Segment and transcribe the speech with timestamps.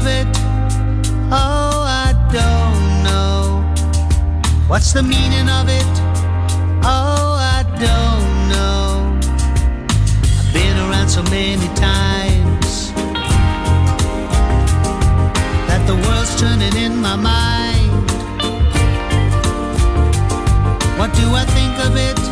[0.00, 0.26] of it?
[1.30, 3.62] Oh, I don't know.
[4.66, 5.94] What's the meaning of it?
[6.82, 9.18] Oh, I don't know.
[10.38, 12.92] I've been around so many times
[15.68, 18.10] that the world's turning in my mind.
[20.98, 22.29] What do I think of it?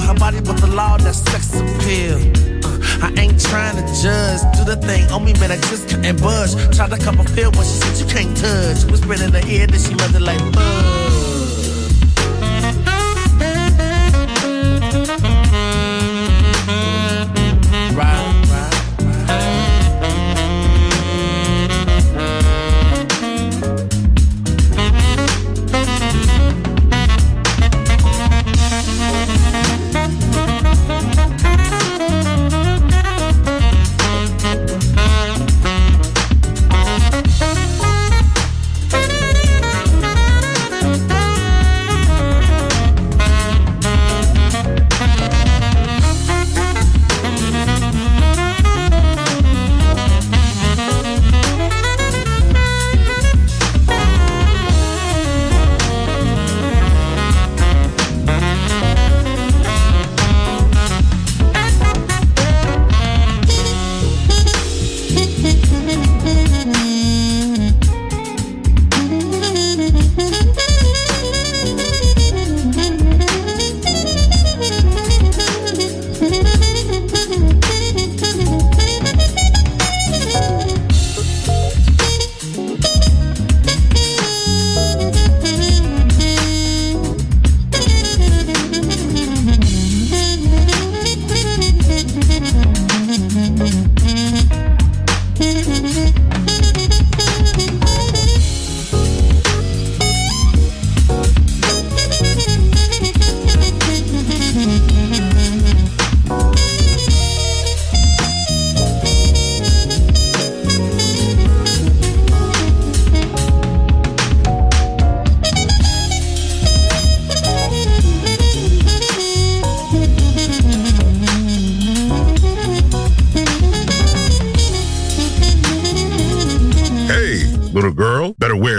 [0.00, 0.06] So.
[0.06, 2.18] Her body with the law, that sex appeal.
[2.64, 4.40] Uh, I ain't trying to judge.
[4.56, 6.52] Do the thing on me, man, I just couldn't budge.
[6.76, 8.84] Tried to cup a feel when she said you can't touch.
[8.90, 11.05] Whispered in her ear that she mother like buzz.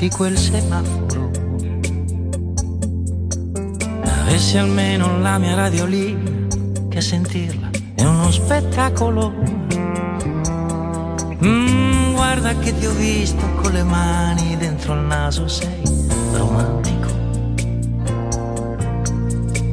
[0.00, 1.30] Scatti quel semaforo.
[4.04, 6.46] Avessi almeno la mia radio lì,
[6.88, 9.32] che sentirla è uno spettacolo.
[11.44, 15.82] Mm, guarda che ti ho visto con le mani dentro il naso, sei
[16.32, 17.08] romantico.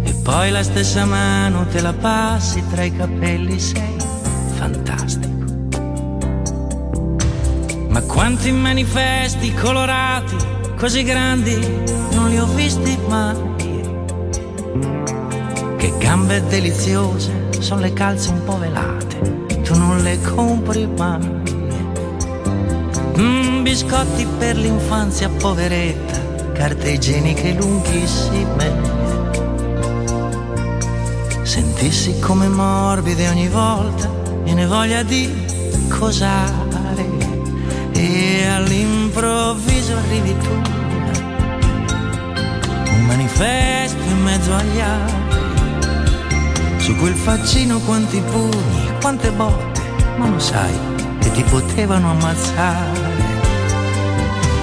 [0.03, 3.95] E poi la stessa mano te la passi tra i capelli, sei
[4.55, 5.36] fantastico.
[7.97, 10.35] Ma quanti manifesti colorati,
[10.75, 11.57] così grandi,
[12.11, 13.35] non li ho visti mai.
[15.77, 21.27] Che gambe deliziose, sono le calze un po' velate, tu non le compri mai.
[23.17, 28.79] Mm, biscotti per l'infanzia poveretta, carte igieniche lunghissime.
[31.41, 34.07] Sentissi come morbide ogni volta,
[34.43, 35.33] viene voglia di
[35.89, 36.56] cosare.
[38.57, 40.49] All'improvviso arrivi tu,
[42.89, 45.15] un manifesto in mezzo agli altri.
[46.79, 49.81] Su quel faccino quanti pugni, quante botte,
[50.17, 50.73] ma lo sai
[51.19, 52.99] che ti potevano ammazzare.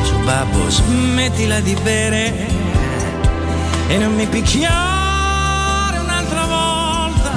[0.03, 2.49] Su babbo smettila di bere
[3.87, 7.31] e non mi picchiare un'altra volta,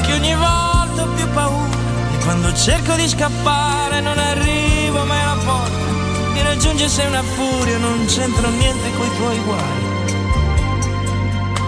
[0.00, 1.76] che ogni volta ho più paura
[2.12, 4.71] e quando cerco di scappare non arrivo.
[6.32, 9.90] Mi raggiunge sei una furia, non c'entro niente coi tuoi guai.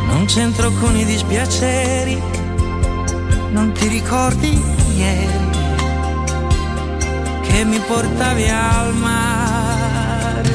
[0.06, 2.22] Non c'entro con i dispiaceri,
[3.50, 4.62] non ti ricordi
[4.96, 5.52] ieri
[7.42, 10.52] che mi portavi al mare.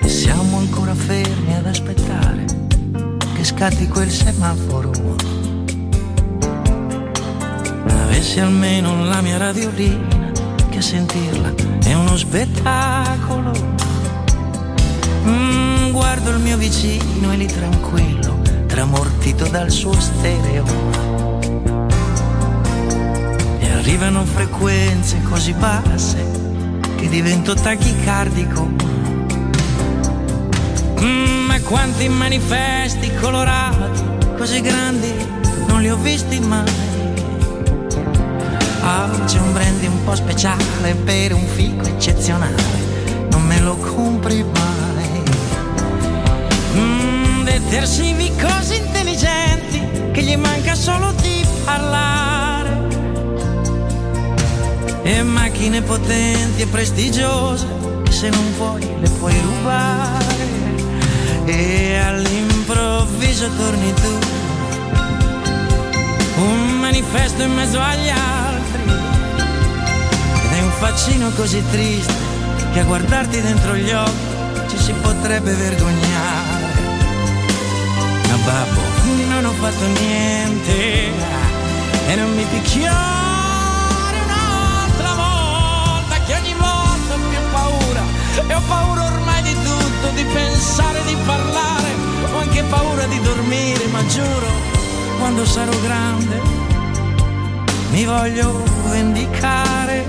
[0.00, 2.44] E siamo ancora fermi ad aspettare
[3.34, 4.90] che scatti quel semaforo.
[7.86, 10.23] Avessi almeno la mia radiolina
[10.74, 13.52] che sentirla è uno spettacolo.
[15.24, 20.64] Mm, guardo il mio vicino e lì tranquillo, tramortito dal suo stereo.
[23.60, 26.26] E arrivano frequenze così basse
[26.96, 28.68] che divento tachicardico.
[31.00, 34.02] Mm, ma quanti manifesti colorati,
[34.36, 35.12] così grandi,
[35.68, 36.93] non li ho visti mai.
[38.86, 42.62] Oggi un brandy un po' speciale per un fico eccezionale,
[43.30, 45.22] non me lo compri mai.
[46.76, 49.80] Mm, detersivi così intelligenti
[50.12, 52.86] che gli manca solo di parlare.
[55.02, 57.66] E macchine potenti e prestigiose
[58.02, 60.46] che se non vuoi le puoi rubare.
[61.46, 64.18] E all'improvviso torni tu,
[66.36, 68.43] un manifesto in mezzo agli altri.
[70.86, 72.12] Faccino così triste
[72.74, 76.62] che a guardarti dentro gli occhi ci si potrebbe vergognare.
[78.28, 78.80] Ma babbo,
[79.30, 81.06] non ho fatto niente
[82.06, 88.02] e non mi picchiare un'altra volta che ogni volta ho più paura
[88.46, 91.88] e ho paura ormai di tutto, di pensare, di parlare,
[92.30, 94.48] ho anche paura di dormire, ma giuro,
[95.18, 96.42] quando sarò grande
[97.88, 100.04] mi voglio vendicare,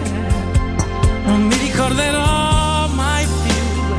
[1.26, 3.96] non mi ricorderò mai più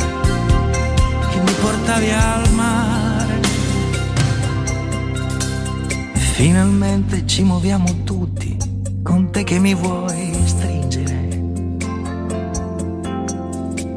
[1.31, 3.41] che mi portavi al mare.
[6.15, 8.57] E finalmente ci muoviamo tutti,
[9.03, 11.45] con te che mi vuoi stringere.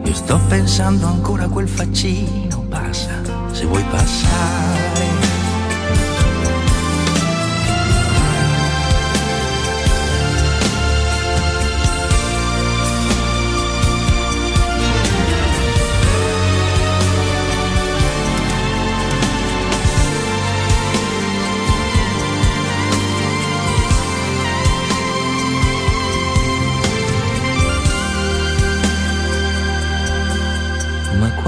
[0.04, 5.29] Io sto pensando ancora a quel faccino, passa, se vuoi passare.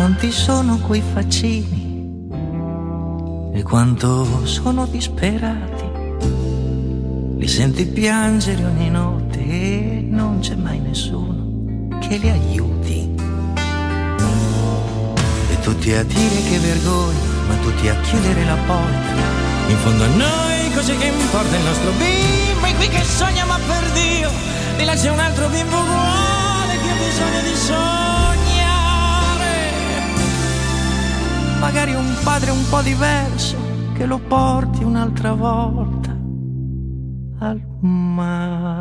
[0.02, 2.30] Quanti sono quei faccini
[3.54, 5.84] e quanto sono disperati.
[7.38, 13.14] Li senti piangere ogni notte e non c'è mai nessuno che li aiuti.
[15.52, 19.22] E tutti a dire che vergogna, ma tutti a chiudere la porta.
[19.68, 23.60] In fondo a noi così che importa il nostro bimbo è qui che sogna ma
[23.68, 24.32] per Dio
[24.78, 28.01] di là c'è un altro bimbo uguale che ha bisogno di sognare
[31.62, 33.56] magari un padre un po' diverso
[33.94, 36.10] che lo porti un'altra volta
[37.38, 38.81] al mare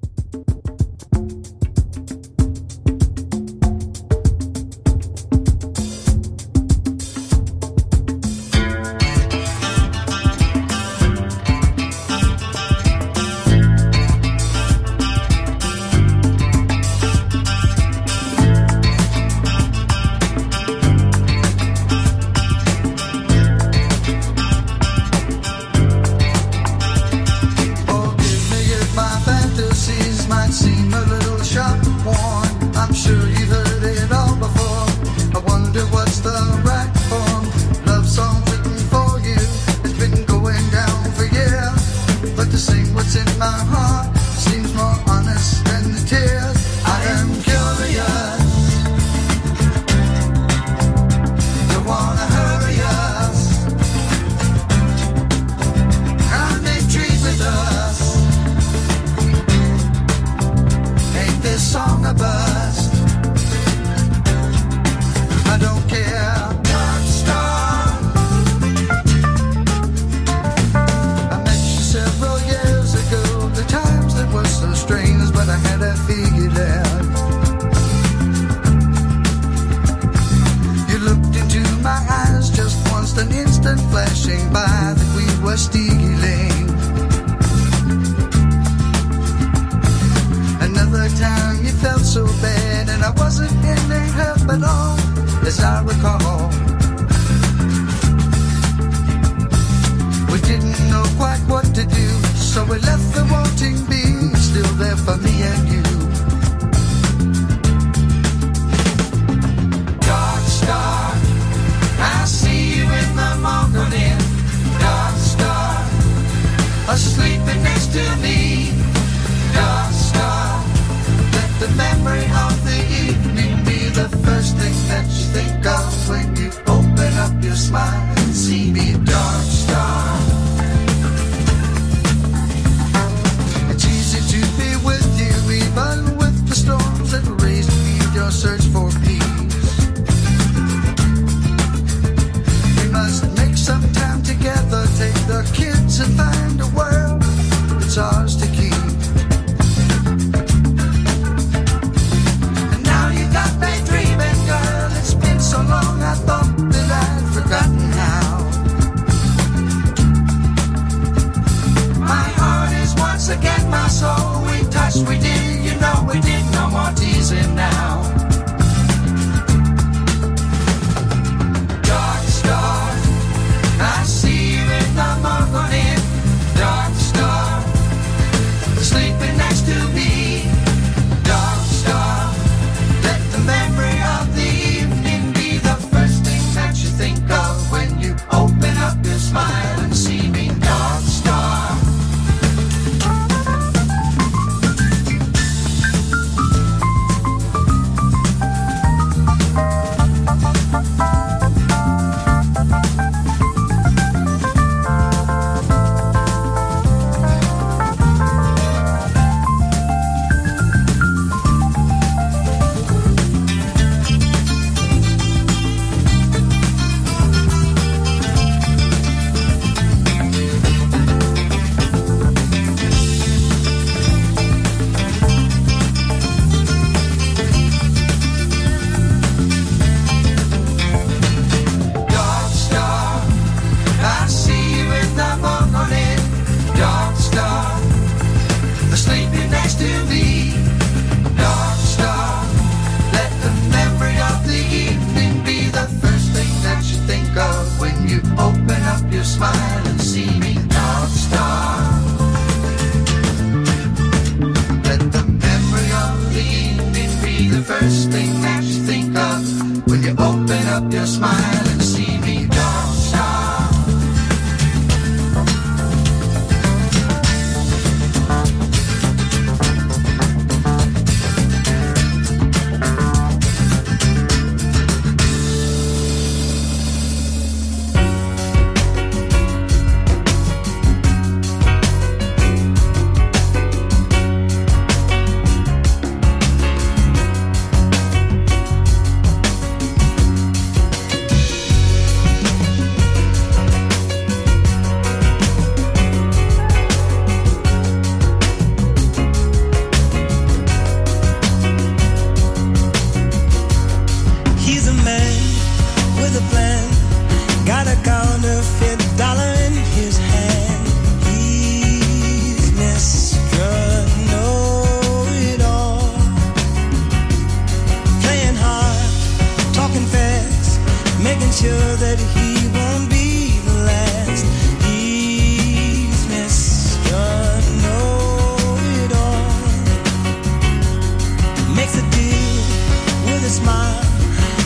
[331.95, 334.03] with a smile,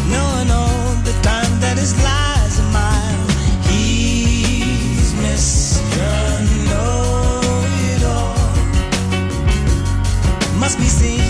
[0.09, 3.17] knowing all the time that his lies are.
[3.69, 6.05] He's Mr.
[6.69, 8.36] Know-it-all.
[10.59, 11.21] Must be seen,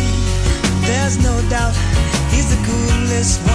[0.82, 1.76] there's no doubt,
[2.32, 3.55] he's the coolest one.